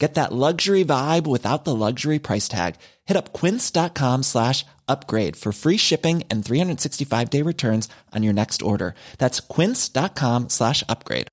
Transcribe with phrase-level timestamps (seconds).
[0.00, 2.76] Get that luxury vibe without the luxury price tag.
[3.04, 8.94] Hit up quince.com slash upgrade for free shipping and 365-day returns on your next order.
[9.18, 11.28] That's quince.com slash upgrade.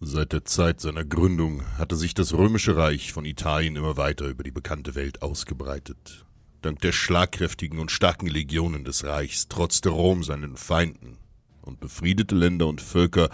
[0.00, 4.42] Seit der Zeit seiner Gründung hatte sich das Römische Reich von Italien immer weiter über
[4.42, 6.24] die bekannte Welt ausgebreitet.
[6.62, 11.18] Dank der schlagkräftigen und starken Legionen des Reichs trotzte Rom seinen Feinden
[11.62, 13.30] und befriedete Länder und Völker,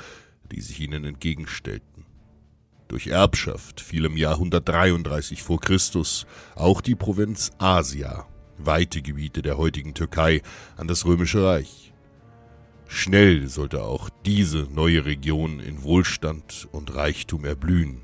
[0.53, 2.05] die sich ihnen entgegenstellten.
[2.89, 8.27] Durch Erbschaft fiel im Jahr 133 vor Christus auch die Provinz Asia,
[8.59, 10.43] weite Gebiete der heutigen Türkei,
[10.77, 11.95] an das Römische Reich.
[12.87, 18.03] Schnell sollte auch diese neue Region in Wohlstand und Reichtum erblühen.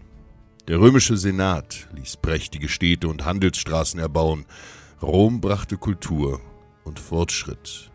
[0.67, 4.47] Der römische Senat ließ prächtige Städte und Handelsstraßen erbauen,
[5.03, 6.41] Rom brachte Kultur
[6.85, 7.91] und Fortschritt.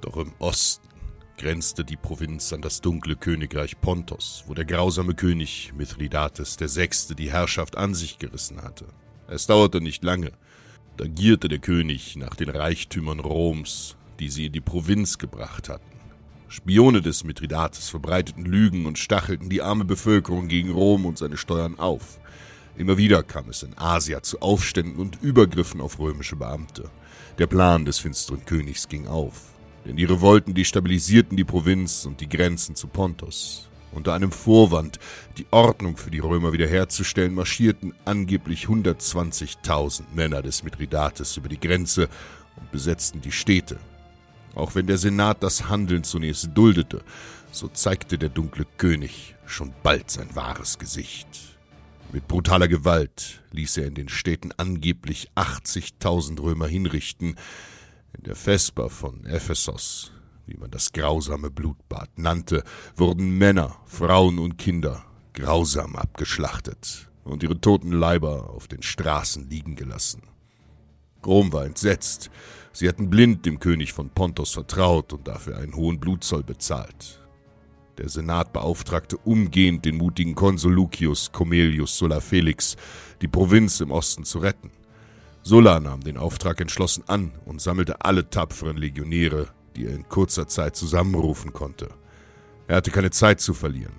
[0.00, 0.88] Doch im Osten
[1.38, 7.14] grenzte die Provinz an das dunkle Königreich Pontos, wo der grausame König Mithridates VI.
[7.14, 8.86] die Herrschaft an sich gerissen hatte.
[9.28, 10.32] Es dauerte nicht lange,
[10.96, 15.84] da gierte der König nach den Reichtümern Roms, die sie in die Provinz gebracht hatten.
[16.48, 21.78] Spione des Mithridates verbreiteten Lügen und stachelten die arme Bevölkerung gegen Rom und seine Steuern
[21.78, 22.18] auf.
[22.76, 26.90] Immer wieder kam es in Asia zu Aufständen und Übergriffen auf römische Beamte.
[27.38, 29.57] Der Plan des finsteren Königs ging auf,
[29.88, 33.70] denn die Revolten destabilisierten die Provinz und die Grenzen zu Pontos.
[33.90, 34.98] Unter einem Vorwand,
[35.38, 42.10] die Ordnung für die Römer wiederherzustellen, marschierten angeblich 120.000 Männer des Mithridates über die Grenze
[42.56, 43.78] und besetzten die Städte.
[44.54, 47.02] Auch wenn der Senat das Handeln zunächst duldete,
[47.50, 51.28] so zeigte der dunkle König schon bald sein wahres Gesicht.
[52.12, 57.36] Mit brutaler Gewalt ließ er in den Städten angeblich 80.000 Römer hinrichten.
[58.16, 60.12] In der Vesper von Ephesos,
[60.46, 62.64] wie man das grausame Blutbad nannte,
[62.96, 65.04] wurden Männer, Frauen und Kinder
[65.34, 70.22] grausam abgeschlachtet und ihre toten Leiber auf den Straßen liegen gelassen.
[71.24, 72.30] Rom war entsetzt.
[72.72, 77.20] Sie hatten blind dem König von Pontos vertraut und dafür einen hohen Blutzoll bezahlt.
[77.98, 82.76] Der Senat beauftragte umgehend den mutigen Konsul Lucius Comelius Sulla Felix,
[83.20, 84.70] die Provinz im Osten zu retten.
[85.48, 90.46] Sulla nahm den Auftrag entschlossen an und sammelte alle tapferen Legionäre, die er in kurzer
[90.46, 91.88] Zeit zusammenrufen konnte.
[92.66, 93.94] Er hatte keine Zeit zu verlieren,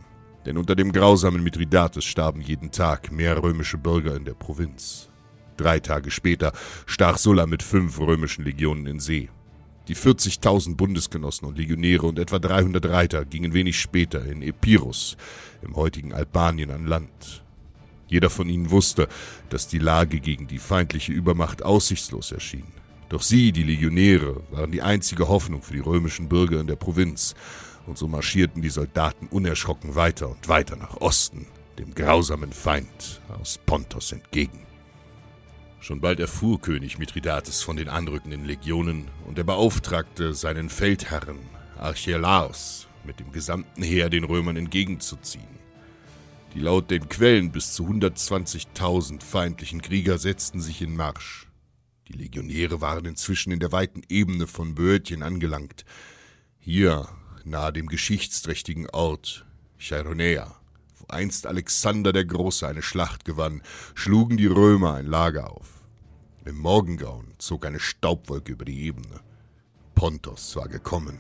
[0.46, 5.10] denn unter dem grausamen Mithridates starben jeden Tag mehr römische Bürger in der Provinz.
[5.58, 6.52] Drei Tage später
[6.86, 9.32] stach Sulla mit fünf römischen Legionen in See.
[9.88, 15.18] Die 40.000 Bundesgenossen und Legionäre und etwa 300 Reiter gingen wenig später in Epirus,
[15.64, 17.44] im heutigen Albanien, an Land.
[18.10, 19.08] Jeder von ihnen wusste,
[19.50, 22.66] dass die Lage gegen die feindliche Übermacht aussichtslos erschien.
[23.08, 27.36] Doch sie, die Legionäre, waren die einzige Hoffnung für die römischen Bürger in der Provinz,
[27.86, 31.48] und so marschierten die Soldaten unerschrocken weiter und weiter nach Osten,
[31.78, 34.60] dem grausamen Feind aus Pontos entgegen.
[35.80, 41.40] Schon bald erfuhr König Mithridates von den anrückenden Legionen und er beauftragte seinen Feldherren
[41.80, 45.60] Archelaos mit dem gesamten Heer den Römern entgegenzuziehen.
[46.54, 51.48] Die laut den Quellen bis zu 120.000 feindlichen Krieger setzten sich in Marsch.
[52.08, 55.86] Die Legionäre waren inzwischen in der weiten Ebene von Böotien angelangt.
[56.58, 57.08] Hier,
[57.44, 59.46] nahe dem geschichtsträchtigen Ort
[59.78, 60.56] Chaironea,
[60.98, 63.62] wo einst Alexander der Große eine Schlacht gewann,
[63.94, 65.68] schlugen die Römer ein Lager auf.
[66.46, 69.20] Im Morgengrauen zog eine Staubwolke über die Ebene.
[69.94, 71.20] Pontos war gekommen.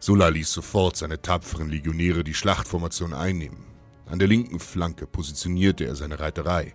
[0.00, 3.69] Sulla ließ sofort seine tapferen Legionäre die Schlachtformation einnehmen.
[4.10, 6.74] An der linken Flanke positionierte er seine Reiterei.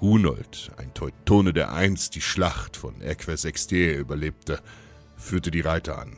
[0.00, 4.60] Hunold, ein Teutone, der einst die Schlacht von Eques Exter überlebte,
[5.16, 6.16] führte die Reiter an.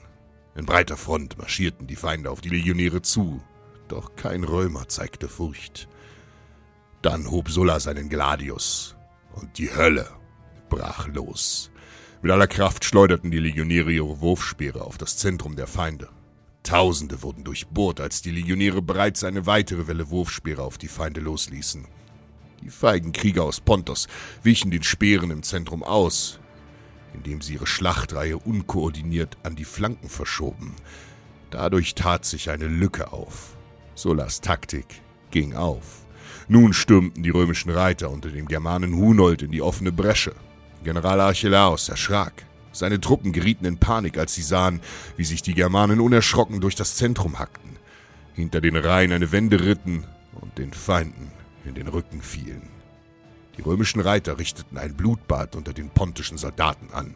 [0.55, 3.43] In breiter Front marschierten die Feinde auf die Legionäre zu,
[3.88, 5.88] doch kein Römer zeigte Furcht.
[7.00, 8.96] Dann hob Sulla seinen Gladius,
[9.35, 10.08] und die Hölle
[10.69, 11.70] brach los.
[12.20, 16.11] Mit aller Kraft schleuderten die Legionäre ihre Wurfspeere auf das Zentrum der Feinde.
[16.65, 21.87] Tausende wurden durchbohrt, als die Legionäre bereits eine weitere Welle Wurfspeere auf die Feinde losließen.
[22.63, 24.09] Die feigen Krieger aus Pontos
[24.43, 26.41] wichen den Speeren im Zentrum aus,
[27.13, 30.75] indem sie ihre Schlachtreihe unkoordiniert an die Flanken verschoben.
[31.51, 33.57] Dadurch tat sich eine Lücke auf.
[33.95, 36.07] Sullas Taktik ging auf.
[36.49, 40.35] Nun stürmten die römischen Reiter unter dem Germanen Hunold in die offene Bresche.
[40.83, 42.47] General Archelaos erschrak.
[42.75, 44.81] Seine Truppen gerieten in Panik, als sie sahen,
[45.17, 47.79] wie sich die Germanen unerschrocken durch das Zentrum hackten,
[48.35, 50.05] hinter den Reihen eine Wende ritten
[50.41, 51.31] und den Feinden
[51.65, 52.69] in den Rücken fielen.
[53.56, 57.15] Die römischen Reiter richteten ein Blutbad unter den pontischen Soldaten an.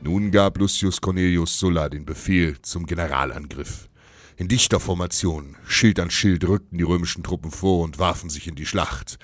[0.00, 3.88] Nun gab Lucius Cornelius Sulla den Befehl zum Generalangriff.
[4.36, 8.54] In dichter Formation, Schild an Schild, rückten die römischen Truppen vor und warfen sich in
[8.54, 9.18] die Schlacht.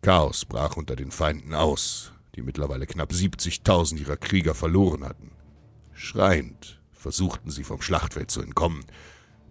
[0.00, 5.32] Chaos brach unter den Feinden aus die mittlerweile knapp 70.000 ihrer Krieger verloren hatten.
[5.92, 8.84] Schreiend versuchten sie vom Schlachtfeld zu entkommen,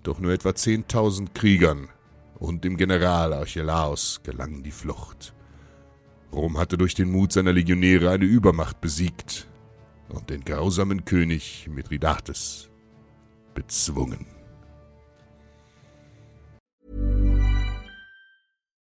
[0.04, 1.90] doch nur etwa 10.000 Kriegern
[2.36, 5.34] und dem General Archelaos gelang die Flucht.
[6.32, 9.48] Rom hatte durch den Mut seiner Legionäre eine Übermacht besiegt
[10.10, 12.70] und den grausamen König Mithridates
[13.54, 14.28] bezwungen.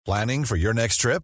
[0.06, 1.24] Planning for your next trip?